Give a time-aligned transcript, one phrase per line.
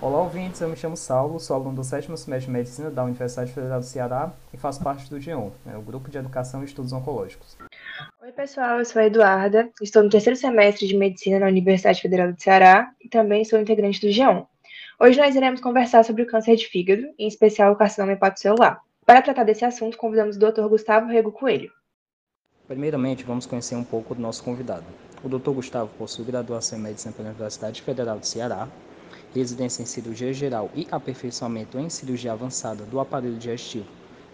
[0.00, 0.60] Olá, ouvintes.
[0.60, 3.84] Eu me chamo Saulo, sou aluno do sétimo semestre de Medicina da Universidade Federal do
[3.84, 7.56] Ceará e faço parte do GEON, né, o Grupo de Educação e Estudos Oncológicos.
[8.22, 8.78] Oi, pessoal.
[8.78, 12.92] Eu sou a Eduarda, estou no terceiro semestre de Medicina na Universidade Federal do Ceará
[13.04, 14.46] e também sou integrante do GEON.
[15.00, 18.80] Hoje nós iremos conversar sobre o câncer de fígado, em especial o carcinoma hepatocelular.
[19.04, 20.68] Para tratar desse assunto, convidamos o Dr.
[20.68, 21.72] Gustavo Rego Coelho.
[22.68, 24.84] Primeiramente, vamos conhecer um pouco do nosso convidado.
[25.24, 25.50] O Dr.
[25.50, 28.68] Gustavo possui graduação em Medicina pela Universidade Federal do Ceará,
[29.34, 33.86] residência em cirurgia geral e aperfeiçoamento em cirurgia avançada do aparelho digestivo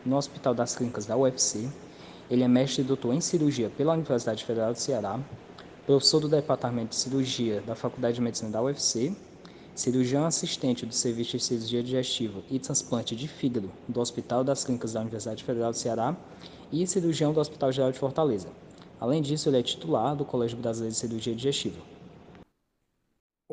[0.05, 1.69] no Hospital das Clínicas da UFC.
[2.31, 5.19] Ele é mestre e doutor em cirurgia pela Universidade Federal do Ceará,
[5.87, 9.15] professor do Departamento de Cirurgia da Faculdade de Medicina da UFC,
[9.75, 14.93] cirurgião assistente do Serviço de Cirurgia Digestiva e Transplante de Fígado do Hospital das Clínicas
[14.93, 16.17] da Universidade Federal do Ceará
[16.73, 18.49] e cirurgião do Hospital Geral de Fortaleza.
[19.01, 21.94] Além disso, ele é titular do Colégio Brasileiro de Cirurgia Digestiva.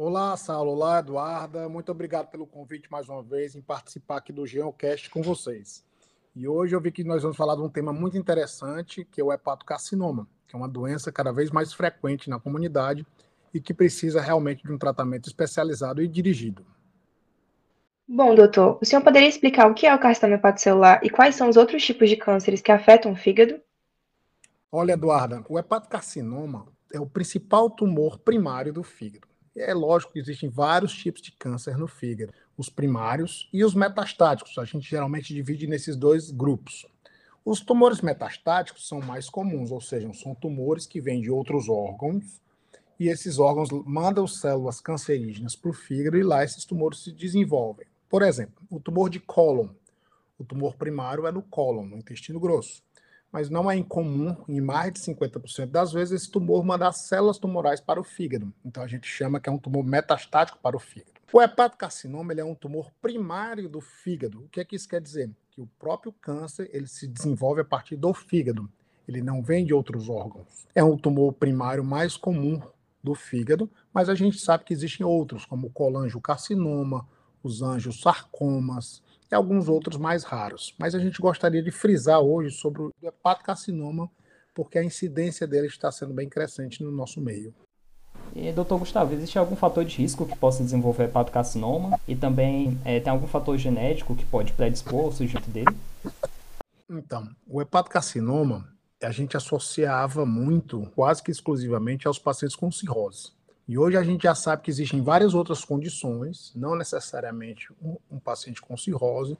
[0.03, 0.71] Olá, Saulo.
[0.71, 1.69] Olá, Eduarda.
[1.69, 5.85] Muito obrigado pelo convite mais uma vez em participar aqui do Geocast com vocês.
[6.35, 9.23] E hoje eu vi que nós vamos falar de um tema muito interessante, que é
[9.23, 13.05] o hepatocarcinoma, que é uma doença cada vez mais frequente na comunidade
[13.53, 16.65] e que precisa realmente de um tratamento especializado e dirigido.
[18.07, 21.47] Bom, doutor, o senhor poderia explicar o que é o carcinoma hepatocelular e quais são
[21.47, 23.61] os outros tipos de cânceres que afetam o fígado?
[24.71, 29.29] Olha, Eduarda, o hepatocarcinoma é o principal tumor primário do fígado.
[29.55, 34.57] É lógico que existem vários tipos de câncer no fígado, os primários e os metastáticos.
[34.57, 36.85] A gente geralmente divide nesses dois grupos.
[37.43, 42.39] Os tumores metastáticos são mais comuns, ou seja, são tumores que vêm de outros órgãos
[42.99, 47.87] e esses órgãos mandam células cancerígenas para o fígado e lá esses tumores se desenvolvem.
[48.07, 49.69] Por exemplo, o tumor de cólon.
[50.37, 52.83] O tumor primário é no cólon, no intestino grosso
[53.31, 57.79] mas não é incomum, em mais de 50% das vezes, esse tumor mandar células tumorais
[57.79, 58.53] para o fígado.
[58.65, 61.11] Então a gente chama que é um tumor metastático para o fígado.
[61.31, 64.43] O hepatocarcinoma ele é um tumor primário do fígado.
[64.43, 65.31] O que é que isso quer dizer?
[65.49, 68.69] Que o próprio câncer ele se desenvolve a partir do fígado.
[69.07, 70.67] Ele não vem de outros órgãos.
[70.75, 72.61] É um tumor primário mais comum
[73.01, 77.07] do fígado, mas a gente sabe que existem outros, como o colangiocarcinoma,
[77.41, 80.75] os angiosarcomas, e alguns outros mais raros.
[80.77, 84.09] Mas a gente gostaria de frisar hoje sobre o hepatocarcinoma,
[84.53, 87.53] porque a incidência dele está sendo bem crescente no nosso meio.
[88.35, 91.99] E, doutor Gustavo, existe algum fator de risco que possa desenvolver hepatocarcinoma?
[92.07, 95.75] E também é, tem algum fator genético que pode predispor o sujeito dele?
[96.89, 98.69] Então, o hepatocarcinoma
[99.01, 103.31] a gente associava muito, quase que exclusivamente, aos pacientes com cirrose.
[103.71, 108.19] E hoje a gente já sabe que existem várias outras condições, não necessariamente um, um
[108.19, 109.37] paciente com cirrose,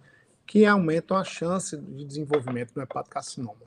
[0.47, 3.59] que aumentam a chance de desenvolvimento do hepatocarcinoma.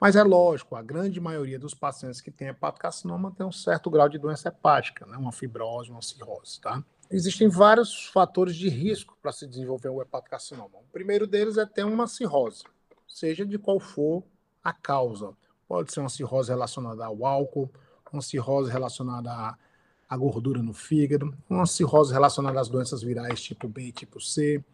[0.00, 4.08] Mas é lógico, a grande maioria dos pacientes que têm hepatocarcinoma tem um certo grau
[4.08, 5.16] de doença hepática, né?
[5.16, 6.84] uma fibrose, uma cirrose, tá?
[7.10, 10.78] Existem vários fatores de risco para se desenvolver o hepatocarcinoma.
[10.88, 12.62] O primeiro deles é ter uma cirrose,
[13.08, 14.22] seja de qual for
[14.62, 15.32] a causa.
[15.66, 17.68] Pode ser uma cirrose relacionada ao álcool,
[18.12, 19.65] uma cirrose relacionada a
[20.08, 24.64] a gordura no fígado, uma cirrose relacionada às doenças virais tipo B e tipo C,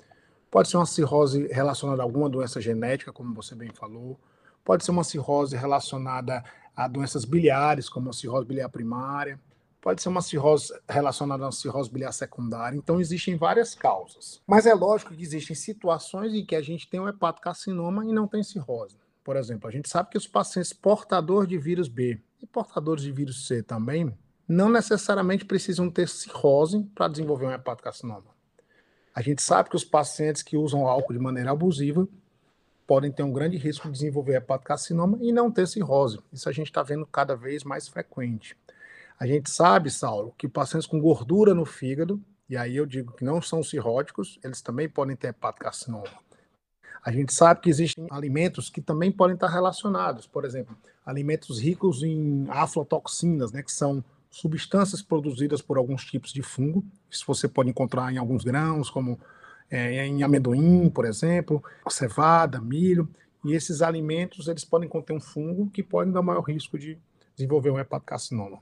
[0.50, 4.20] pode ser uma cirrose relacionada a alguma doença genética, como você bem falou,
[4.64, 6.44] pode ser uma cirrose relacionada
[6.76, 9.40] a doenças biliares, como a cirrose biliar primária,
[9.80, 12.76] pode ser uma cirrose relacionada a uma cirrose biliar secundária.
[12.76, 14.40] Então, existem várias causas.
[14.46, 18.28] Mas é lógico que existem situações em que a gente tem um hepatocarcinoma e não
[18.28, 18.96] tem cirrose.
[19.24, 23.12] Por exemplo, a gente sabe que os pacientes portadores de vírus B e portadores de
[23.12, 24.16] vírus C também
[24.48, 28.32] não necessariamente precisam ter cirrose para desenvolver um hepatocarcinoma.
[29.14, 32.08] A gente sabe que os pacientes que usam álcool de maneira abusiva
[32.86, 36.18] podem ter um grande risco de desenvolver hepatocarcinoma e não ter cirrose.
[36.32, 38.56] Isso a gente está vendo cada vez mais frequente.
[39.18, 43.24] A gente sabe, Saulo, que pacientes com gordura no fígado, e aí eu digo que
[43.24, 46.10] não são cirróticos, eles também podem ter hepatocarcinoma.
[47.04, 52.02] A gente sabe que existem alimentos que também podem estar relacionados, por exemplo, alimentos ricos
[52.02, 56.82] em aflatoxinas, né, que são substâncias produzidas por alguns tipos de fungo.
[57.10, 59.20] Isso você pode encontrar em alguns grãos, como
[59.70, 63.06] é, em amendoim, por exemplo, cevada, milho.
[63.44, 66.98] E esses alimentos eles podem conter um fungo que pode dar maior risco de
[67.36, 68.58] desenvolver um hepatocarcinoma.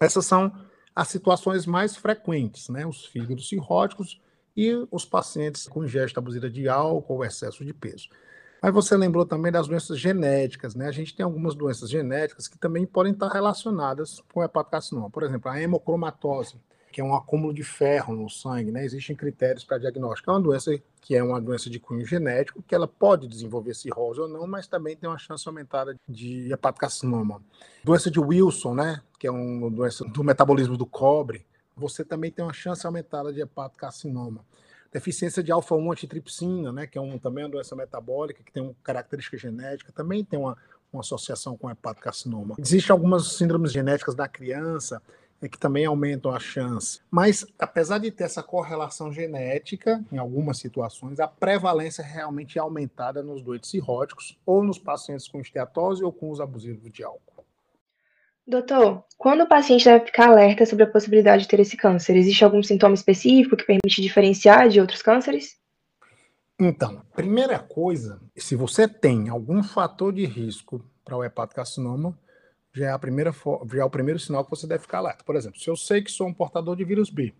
[0.00, 0.52] Essas são
[0.94, 2.84] as situações mais frequentes, né?
[2.84, 4.20] Os fígados cirróticos
[4.56, 8.08] e os pacientes com ingesta abusiva de álcool ou excesso de peso.
[8.64, 10.88] Mas você lembrou também das doenças genéticas, né?
[10.88, 15.10] A gente tem algumas doenças genéticas que também podem estar relacionadas com hepatocarcinoma.
[15.10, 16.56] Por exemplo, a hemocromatose,
[16.90, 18.82] que é um acúmulo de ferro no sangue, né?
[18.82, 20.30] Existem critérios para diagnóstico.
[20.30, 24.22] É uma doença que é uma doença de cunho genético, que ela pode desenvolver cirrose
[24.22, 27.42] ou não, mas também tem uma chance aumentada de hepatocarcinoma.
[27.84, 29.02] Doença de Wilson, né?
[29.18, 31.44] Que é uma doença do metabolismo do cobre,
[31.76, 34.42] você também tem uma chance aumentada de hepatocarcinoma.
[34.94, 38.74] Deficiência de alfa-1 antitripsina, né, que é um, também uma doença metabólica, que tem uma
[38.82, 40.56] característica genética, também tem uma,
[40.92, 42.54] uma associação com hepatocarcinoma.
[42.58, 45.02] Existem algumas síndromes genéticas da criança
[45.42, 47.00] é que também aumentam a chance.
[47.10, 53.22] Mas, apesar de ter essa correlação genética, em algumas situações, a prevalência é realmente aumentada
[53.22, 57.33] nos doentes cirróticos ou nos pacientes com esteatose ou com uso abusivo de álcool.
[58.46, 62.14] Doutor, quando o paciente deve ficar alerta sobre a possibilidade de ter esse câncer?
[62.14, 65.56] Existe algum sintoma específico que permite diferenciar de outros cânceres?
[66.60, 72.18] Então, primeira coisa, se você tem algum fator de risco para o hepatocarcinoma,
[72.72, 75.24] já é, a primeira, já é o primeiro sinal que você deve ficar alerta.
[75.24, 77.32] Por exemplo, se eu sei que sou um portador de vírus B,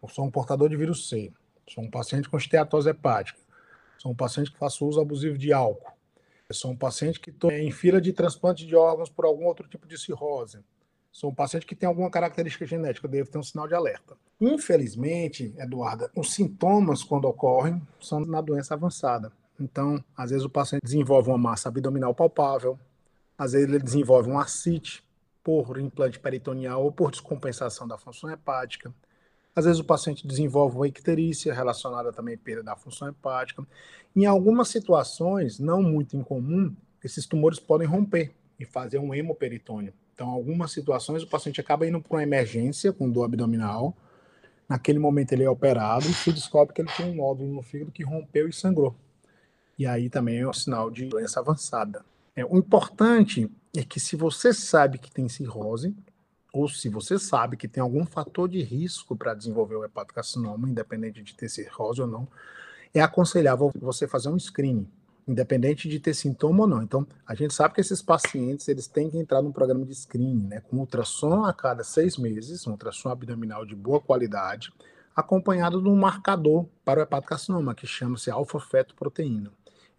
[0.00, 1.32] ou sou um portador de vírus C,
[1.68, 3.38] sou um paciente com esteatose hepática,
[3.98, 5.92] sou um paciente que faço uso abusivo de álcool,
[6.54, 9.86] sou um paciente que estou em fila de transplante de órgãos por algum outro tipo
[9.86, 10.60] de cirrose,
[11.12, 14.16] sou um paciente que tem alguma característica genética, eu devo ter um sinal de alerta.
[14.40, 19.30] Infelizmente, Eduarda, os sintomas, quando ocorrem, são na doença avançada.
[19.60, 22.78] Então, às vezes o paciente desenvolve uma massa abdominal palpável,
[23.36, 25.04] às vezes ele desenvolve um ascite
[25.42, 28.94] por implante peritoneal ou por descompensação da função hepática.
[29.58, 33.66] Às vezes o paciente desenvolve uma icterícia relacionada também à perda da função hepática.
[34.14, 36.72] Em algumas situações, não muito incomum,
[37.02, 39.92] esses tumores podem romper e fazer um hemoperitônio.
[40.14, 43.96] Então, algumas situações, o paciente acaba indo para uma emergência com dor abdominal.
[44.68, 47.90] Naquele momento, ele é operado e se descobre que ele tem um nódulo no fígado
[47.90, 48.94] que rompeu e sangrou.
[49.76, 52.04] E aí também é um sinal de doença avançada.
[52.36, 55.96] É, o importante é que se você sabe que tem cirrose,
[56.52, 61.22] ou se você sabe que tem algum fator de risco para desenvolver o hepatocarcinoma, independente
[61.22, 62.28] de ter cirrose ou não,
[62.94, 64.88] é aconselhável você fazer um screening,
[65.26, 66.82] independente de ter sintoma ou não.
[66.82, 70.46] Então, a gente sabe que esses pacientes eles têm que entrar num programa de screening,
[70.46, 74.72] né, com ultrassom a cada seis meses, um ultrassom abdominal de boa qualidade,
[75.14, 79.52] acompanhado de um marcador para o hepatocarcinoma, que chama-se alfa-fetoproteína.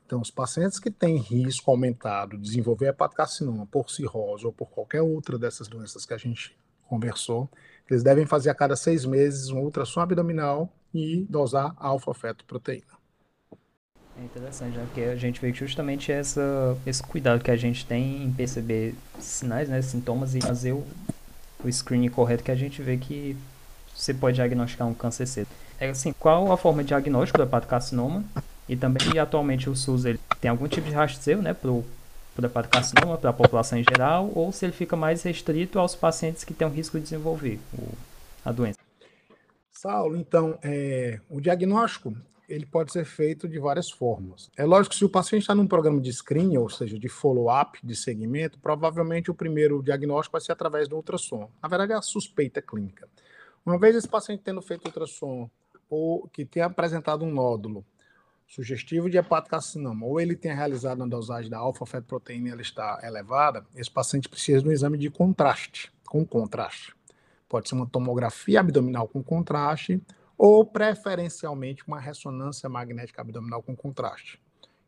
[0.09, 5.03] Então, os pacientes que têm risco aumentado de desenvolver hepatocarcinoma por cirrose ou por qualquer
[5.03, 6.57] outra dessas doenças que a gente
[6.87, 7.47] conversou,
[7.87, 12.97] eles devem fazer a cada seis meses um ultrassom abdominal e dosar alfa-fetoproteína.
[14.19, 14.83] É interessante, né?
[14.87, 19.69] porque a gente vê justamente essa, esse cuidado que a gente tem em perceber sinais,
[19.69, 20.83] né, sintomas e fazer o,
[21.63, 23.37] o screening correto que a gente vê que
[23.93, 25.49] você pode diagnosticar um câncer cedo.
[25.79, 28.25] É assim, qual a forma de diagnóstico do hepatocarcinoma
[28.69, 31.83] e também atualmente o SUS ele tem algum tipo de rastreio, né, para o
[32.37, 36.53] hepatocarcinoma, para a população em geral, ou se ele fica mais restrito aos pacientes que
[36.53, 37.89] têm um risco de desenvolver o,
[38.45, 38.77] a doença.
[39.71, 42.15] Saulo, então, é, o diagnóstico
[42.47, 44.49] ele pode ser feito de várias formas.
[44.57, 47.79] É lógico que se o paciente está num programa de screening, ou seja, de follow-up,
[47.83, 51.49] de segmento, provavelmente o primeiro diagnóstico vai ser através do ultrassom.
[51.61, 53.07] Na verdade, é a suspeita clínica.
[53.65, 55.49] Uma vez esse paciente tendo feito ultrassom
[55.89, 57.85] ou que tenha apresentado um nódulo
[58.49, 63.63] sugestivo de hepatocarcinoma, ou ele tenha realizado uma dosagem da alfa-fetoproteína e ela está elevada,
[63.75, 66.95] esse paciente precisa de um exame de contraste, com contraste.
[67.47, 70.01] Pode ser uma tomografia abdominal com contraste,
[70.35, 74.41] ou preferencialmente uma ressonância magnética abdominal com contraste,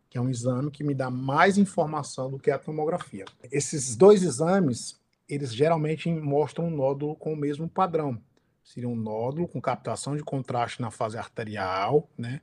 [0.10, 3.26] que é um exame que me dá mais informação do que a tomografia.
[3.52, 5.00] Esses dois exames,
[5.30, 8.20] eles geralmente mostram um nódulo com o mesmo padrão.
[8.64, 12.42] Seria um nódulo com captação de contraste na fase arterial, né?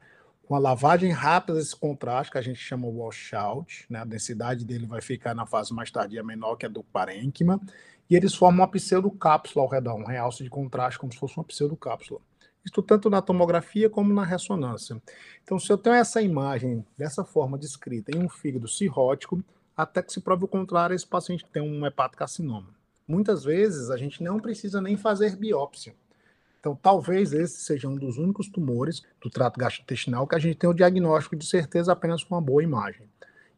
[0.49, 3.99] Com a lavagem rápida desse contraste, que a gente chama washout, né?
[3.99, 7.61] a densidade dele vai ficar na fase mais tardia menor, que é do parênquima,
[8.09, 11.45] e eles formam uma pseudocápsula ao redor, um realce de contraste, como se fosse uma
[11.45, 12.19] pseudocápsula.
[12.64, 14.97] Isso tanto na tomografia como na ressonância.
[15.45, 19.45] Então, se eu tenho essa imagem dessa forma descrita em um fígado cirrótico,
[19.76, 22.71] até que se prove o contrário, esse paciente tem um hepatocarcinoma.
[23.07, 25.95] Muitas vezes, a gente não precisa nem fazer biópsia.
[26.61, 30.69] Então, talvez esse seja um dos únicos tumores do trato gastrointestinal que a gente tem
[30.69, 33.09] o diagnóstico de certeza apenas com uma boa imagem.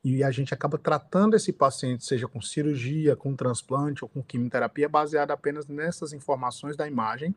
[0.03, 4.89] E a gente acaba tratando esse paciente, seja com cirurgia, com transplante ou com quimioterapia,
[4.89, 7.35] baseado apenas nessas informações da imagem,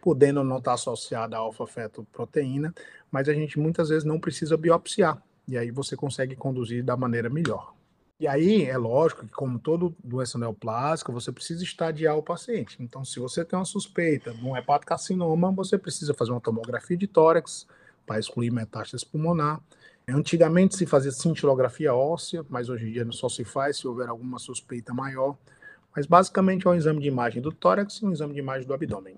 [0.00, 2.74] podendo não estar associada à alfa-fetoproteína,
[3.10, 5.22] mas a gente muitas vezes não precisa biopsiar.
[5.46, 7.74] E aí você consegue conduzir da maneira melhor.
[8.20, 12.76] E aí, é lógico que, como toda doença neoplásica, você precisa estadiar o paciente.
[12.80, 17.08] Então, se você tem uma suspeita de um hepatocarcinoma, você precisa fazer uma tomografia de
[17.08, 17.66] tórax
[18.06, 19.60] para excluir metástase pulmonar.
[20.08, 24.38] Antigamente se fazia cintilografia óssea, mas hoje em dia só se faz se houver alguma
[24.38, 25.36] suspeita maior.
[25.94, 28.74] Mas basicamente é um exame de imagem do tórax e um exame de imagem do
[28.74, 29.16] abdômen.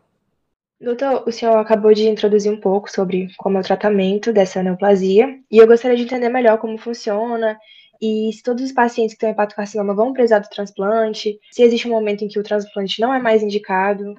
[0.81, 5.41] Doutor, o senhor acabou de introduzir um pouco sobre como é o tratamento dessa neoplasia,
[5.51, 7.59] e eu gostaria de entender melhor como funciona
[8.01, 11.93] e se todos os pacientes que têm hepatocarcinoma vão precisar do transplante, se existe um
[11.93, 14.15] momento em que o transplante não é mais indicado.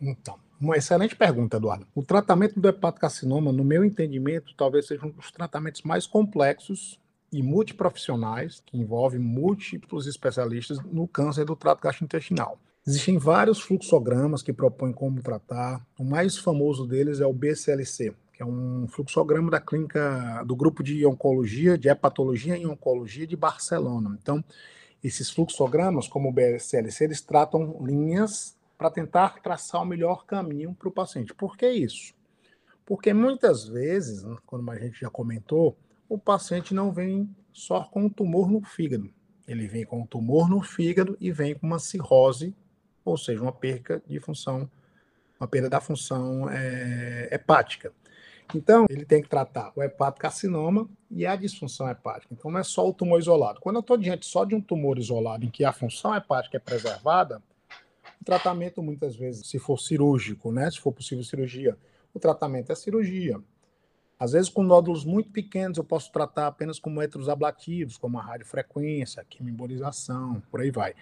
[0.00, 1.86] Então, uma excelente pergunta, Eduardo.
[1.94, 6.98] O tratamento do hepatocarcinoma, no meu entendimento, talvez seja um dos tratamentos mais complexos
[7.32, 12.58] e multiprofissionais, que envolve múltiplos especialistas no câncer do trato gastrointestinal.
[12.86, 15.84] Existem vários fluxogramas que propõem como tratar.
[15.98, 21.04] O mais famoso deles é o BCLC, é um fluxograma da clínica do grupo de
[21.06, 24.16] oncologia, de hepatologia e oncologia de Barcelona.
[24.20, 24.44] Então,
[25.02, 30.88] esses fluxogramas, como o BCLC, eles tratam linhas para tentar traçar o melhor caminho para
[30.88, 31.34] o paciente.
[31.34, 32.14] Por que isso?
[32.86, 35.76] Porque muitas vezes, como a gente já comentou,
[36.08, 39.10] o paciente não vem só com um tumor no fígado.
[39.46, 42.54] Ele vem com um tumor no fígado e vem com uma cirrose
[43.04, 44.70] ou seja, uma perca de função,
[45.38, 47.92] uma perda da função é, hepática.
[48.54, 52.34] Então, ele tem que tratar o hepatocarcinoma e a disfunção hepática.
[52.34, 53.60] Então, não é só o tumor isolado.
[53.60, 56.60] Quando eu estou diante só de um tumor isolado em que a função hepática é
[56.60, 57.42] preservada,
[58.20, 61.76] o tratamento, muitas vezes, se for cirúrgico, né, se for possível cirurgia,
[62.12, 63.40] o tratamento é cirurgia.
[64.18, 68.22] Às vezes, com nódulos muito pequenos, eu posso tratar apenas com métodos ablativos, como a
[68.22, 70.94] radiofrequência, quimioembolização, por aí vai.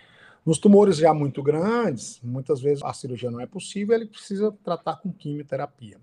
[0.45, 4.97] Nos tumores já muito grandes, muitas vezes a cirurgia não é possível, ele precisa tratar
[4.97, 6.01] com quimioterapia.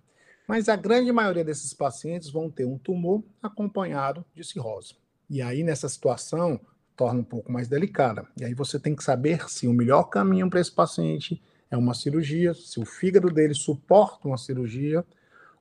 [0.50, 4.96] Mas a grande maioria desses pacientes vão ter um tumor acompanhado de cirrose.
[5.29, 6.60] E aí, nessa situação,
[6.98, 8.25] torna um pouco mais delicada.
[8.36, 11.39] E aí você tem que saber se o melhor caminho para esse paciente
[11.70, 15.06] é uma cirurgia, se o fígado dele suporta uma cirurgia,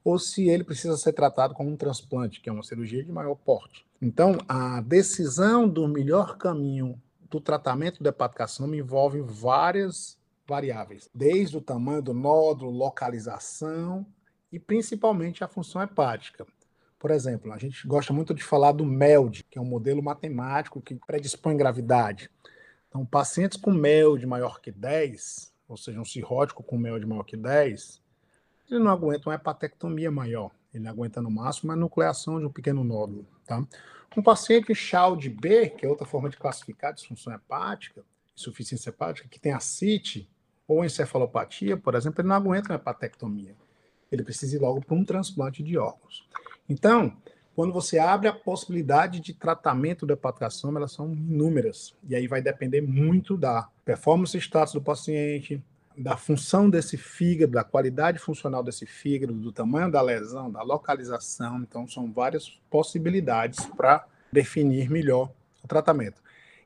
[0.03, 3.35] ou se ele precisa ser tratado com um transplante, que é uma cirurgia de maior
[3.35, 3.85] porte.
[4.01, 10.17] Então, a decisão do melhor caminho do tratamento do hepatocarcinoma envolve várias
[10.47, 14.07] variáveis, desde o tamanho do nódulo, localização
[14.53, 16.47] e principalmente a função hepática.
[16.99, 20.81] Por exemplo, a gente gosta muito de falar do MELD, que é um modelo matemático
[20.81, 22.29] que predispõe gravidade.
[22.89, 27.37] Então, pacientes com MELD maior que 10, ou seja, um cirrótico com MELD maior que
[27.37, 28.03] 10,
[28.69, 30.51] ele não aguenta uma hepatectomia maior.
[30.75, 33.27] Ele aguenta no máximo a nucleação de um pequeno nódulo.
[33.47, 33.65] Tá?
[34.17, 38.05] Um paciente CHALD B, que é outra forma de classificar disfunção hepática,
[38.37, 40.29] insuficiência hepática, que tem ascite
[40.67, 43.57] ou encefalopatia, por exemplo, ele não aguenta uma hepatectomia.
[44.11, 46.27] Ele precisa ir logo para um transplante de órgãos.
[46.69, 47.17] Então,
[47.55, 51.95] quando você abre a possibilidade de tratamento do hepatocarcinoma, elas são inúmeras.
[52.09, 55.63] E aí vai depender muito da performance status do paciente,
[55.97, 61.61] da função desse fígado, da qualidade funcional desse fígado, do tamanho da lesão, da localização.
[61.61, 66.23] Então, são várias possibilidades para definir melhor o tratamento.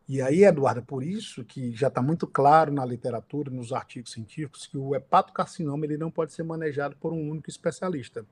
[0.09, 4.67] E aí, Eduardo, por isso que já está muito claro na literatura, nos artigos científicos,
[4.67, 8.27] que o hepatocarcinoma ele não pode ser manejado por um único especialista.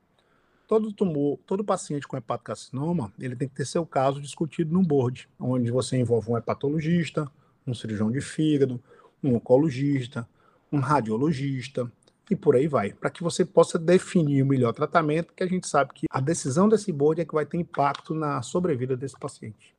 [0.66, 5.28] Todo tumor, todo paciente com hepatocarcinoma, ele tem que ter seu caso discutido num board,
[5.38, 7.30] onde você envolve um hepatologista,
[7.66, 8.82] um cirurgião de fígado,
[9.22, 10.28] um oncologista,
[10.72, 11.90] um radiologista
[12.30, 15.66] e por aí vai, para que você possa definir o melhor tratamento, que a gente
[15.66, 19.74] sabe que a decisão desse board é que vai ter impacto na sobrevida desse paciente.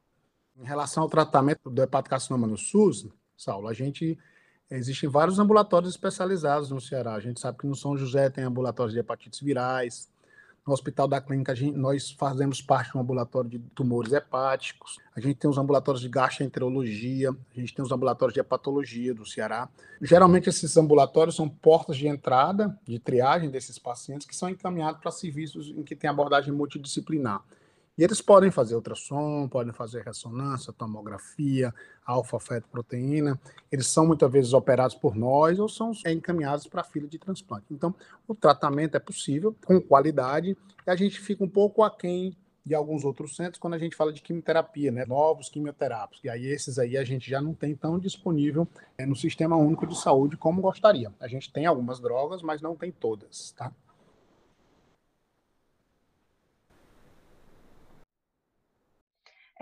[0.62, 4.18] Em relação ao tratamento do hepatocarcinoma no SUS, Saulo, a gente
[4.70, 7.16] existem vários ambulatórios especializados no Ceará.
[7.16, 10.08] A gente sabe que no São José tem ambulatórios de hepatites virais,
[10.66, 15.00] no Hospital da Clínica, gente, nós fazemos parte de um ambulatório de tumores hepáticos.
[15.16, 19.26] A gente tem os ambulatórios de gastroenterologia, a gente tem os ambulatórios de hepatologia do
[19.26, 19.68] Ceará.
[20.00, 25.10] Geralmente, esses ambulatórios são portas de entrada, de triagem desses pacientes, que são encaminhados para
[25.10, 27.42] serviços em que tem abordagem multidisciplinar.
[27.98, 31.74] E eles podem fazer ultrassom, podem fazer ressonância, tomografia,
[32.06, 33.40] alfa-fetoproteína.
[33.72, 37.66] Eles são muitas vezes operados por nós ou são encaminhados para a fila de transplante.
[37.70, 37.94] Então,
[38.28, 43.04] o tratamento é possível, com qualidade, e a gente fica um pouco aquém de alguns
[43.04, 45.06] outros centros quando a gente fala de quimioterapia, né?
[45.06, 46.24] Novos quimioterápicos.
[46.24, 48.68] E aí esses aí a gente já não tem tão disponível
[48.98, 51.12] é, no Sistema Único de Saúde como gostaria.
[51.20, 53.72] A gente tem algumas drogas, mas não tem todas, tá?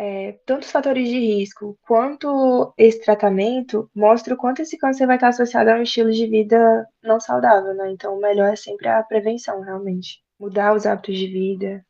[0.02, 5.18] É, tanto os fatores de risco quanto esse tratamento mostra o quanto esse câncer vai
[5.18, 7.92] estar associado a um estilo de vida não saudável, né?
[7.92, 10.24] Então, o melhor é sempre a prevenção, realmente.
[10.40, 11.86] Mudar os hábitos de vida.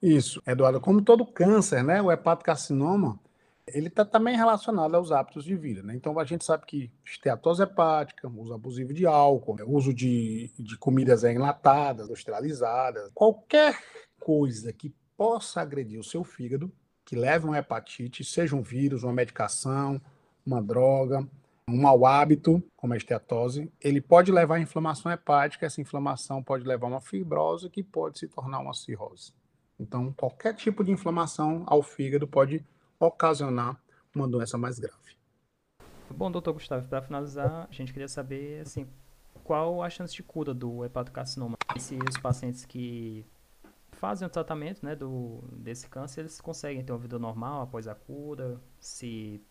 [0.00, 0.80] Isso, Eduardo.
[0.80, 2.00] Como todo câncer, né?
[2.00, 3.20] O hepatocarcinoma,
[3.66, 5.94] ele está também relacionado aos hábitos de vida, né?
[5.94, 11.24] Então, a gente sabe que esteatose hepática, uso abusivo de álcool, uso de, de comidas
[11.24, 13.78] enlatadas, industrializadas, qualquer
[14.18, 16.72] coisa que possa agredir o seu fígado,
[17.04, 20.00] que leve uma hepatite, seja um vírus, uma medicação,
[20.46, 21.28] uma droga,
[21.68, 26.64] um mau hábito, como a esteatose, ele pode levar a inflamação hepática, essa inflamação pode
[26.66, 29.34] levar a uma fibrose que pode se tornar uma cirrose.
[29.78, 32.64] Então, qualquer tipo de inflamação ao fígado pode
[32.98, 33.78] ocasionar
[34.16, 35.18] uma doença mais grave.
[36.08, 38.86] Bom, doutor Gustavo, para finalizar, a gente queria saber, assim,
[39.44, 41.58] qual a chance de cura do hepatocarcinoma.
[41.78, 43.26] Se os pacientes que
[44.00, 47.94] fazem o tratamento né, do, desse câncer, eles conseguem ter uma vida normal após a
[47.94, 49.44] cura, se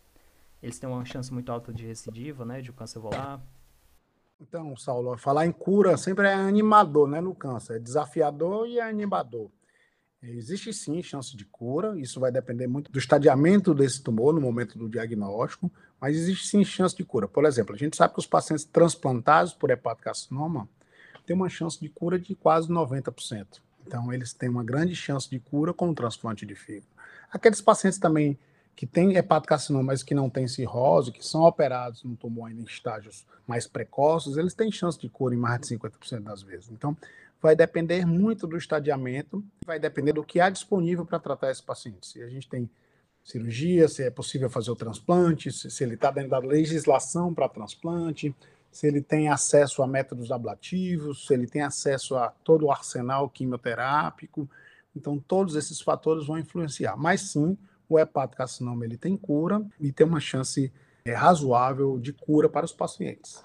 [0.60, 3.40] eles têm uma chance muito alta de recidiva, né, de o câncer voltar.
[4.40, 8.82] Então, Saulo, falar em cura sempre é animador, né, no câncer, é desafiador e é
[8.82, 9.48] animador.
[10.20, 14.76] Existe sim chance de cura, isso vai depender muito do estadiamento desse tumor no momento
[14.76, 17.28] do diagnóstico, mas existe sim chance de cura.
[17.28, 20.68] Por exemplo, a gente sabe que os pacientes transplantados por hepatocarcinoma
[21.24, 23.60] têm uma chance de cura de quase 90%.
[23.90, 26.86] Então, eles têm uma grande chance de cura com o transplante de fígado.
[27.28, 28.38] Aqueles pacientes também
[28.76, 32.64] que têm hepatocarcinoma, mas que não têm cirrose, que são operados no tumor ainda em
[32.64, 36.70] estágios mais precoces, eles têm chance de cura em mais de 50% das vezes.
[36.70, 36.96] Então,
[37.42, 42.06] vai depender muito do estadiamento, vai depender do que há disponível para tratar esse paciente.
[42.06, 42.70] Se a gente tem
[43.24, 48.32] cirurgia, se é possível fazer o transplante, se, ele está dentro da legislação para transplante,
[48.70, 53.28] se ele tem acesso a métodos ablativos, se ele tem acesso a todo o arsenal
[53.28, 54.48] quimioterápico.
[54.94, 56.96] Então, todos esses fatores vão influenciar.
[56.96, 57.56] Mas sim,
[57.88, 60.72] o hepatocarcinoma ele tem cura e tem uma chance
[61.04, 63.44] é, razoável de cura para os pacientes.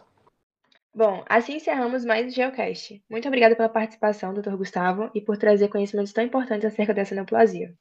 [0.93, 3.03] Bom, assim encerramos mais o Geocast.
[3.09, 4.55] Muito obrigada pela participação, Dr.
[4.55, 7.73] Gustavo, e por trazer conhecimentos tão importantes acerca dessa neoplasia.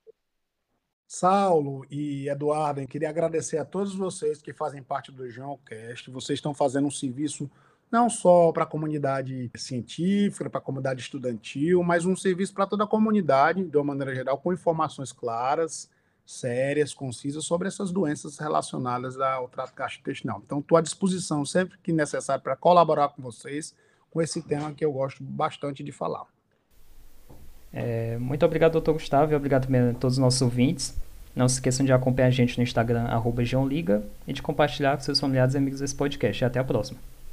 [1.07, 6.11] Saulo e Eduardo, queria agradecer a todos vocês que fazem parte do Geocast.
[6.11, 7.51] Vocês estão fazendo um serviço
[7.91, 12.85] não só para a comunidade científica, para a comunidade estudantil, mas um serviço para toda
[12.85, 15.89] a comunidade, de uma maneira geral, com informações claras
[16.27, 20.41] sérias, concisas sobre essas doenças relacionadas ao trato gastrointestinal.
[20.45, 23.75] Então, estou à disposição sempre que necessário para colaborar com vocês
[24.11, 26.34] com esse tema que eu gosto bastante de falar.
[27.75, 30.95] É, muito obrigado, doutor Gustavo, e obrigado também a todos os nossos ouvintes.
[31.35, 35.19] Não se esqueçam de acompanhar a gente no Instagram, arroba e de compartilhar com seus
[35.19, 36.45] familiares e amigos esse podcast.
[36.45, 37.14] E até a próxima.